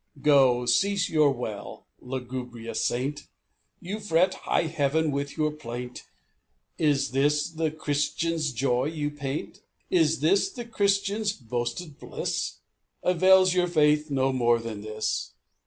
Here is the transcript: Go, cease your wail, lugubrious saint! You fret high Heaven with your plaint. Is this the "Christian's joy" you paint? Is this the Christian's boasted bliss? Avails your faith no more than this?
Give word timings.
Go, 0.23 0.65
cease 0.65 1.11
your 1.11 1.31
wail, 1.31 1.85
lugubrious 1.99 2.83
saint! 2.83 3.27
You 3.79 3.99
fret 3.99 4.33
high 4.33 4.63
Heaven 4.63 5.11
with 5.11 5.37
your 5.37 5.51
plaint. 5.51 6.05
Is 6.79 7.11
this 7.11 7.47
the 7.47 7.69
"Christian's 7.69 8.51
joy" 8.51 8.85
you 8.85 9.11
paint? 9.11 9.59
Is 9.91 10.19
this 10.21 10.49
the 10.51 10.65
Christian's 10.65 11.33
boasted 11.33 11.99
bliss? 11.99 12.55
Avails 13.03 13.53
your 13.53 13.67
faith 13.67 14.09
no 14.09 14.33
more 14.33 14.57
than 14.57 14.81
this? 14.81 15.33